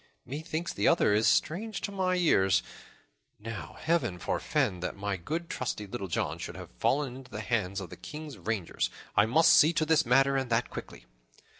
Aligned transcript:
Methinks 0.25 0.73
the 0.73 0.87
other 0.87 1.13
is 1.13 1.27
strange 1.27 1.79
to 1.81 1.91
my 1.91 2.15
ears. 2.15 2.63
Now 3.37 3.77
Heaven 3.79 4.17
forfend 4.17 4.81
that 4.81 4.95
my 4.95 5.15
good 5.15 5.47
trusty 5.47 5.85
Little 5.85 6.07
John 6.07 6.39
should 6.39 6.55
have 6.57 6.71
fallen 6.79 7.15
into 7.17 7.29
the 7.29 7.41
hands 7.41 7.79
of 7.79 7.91
the 7.91 7.97
King's 7.97 8.39
rangers. 8.39 8.89
I 9.15 9.27
must 9.27 9.53
see 9.55 9.73
to 9.73 9.85
this 9.85 10.03
matter, 10.03 10.35
and 10.37 10.49
that 10.49 10.71
quickly." 10.71 11.05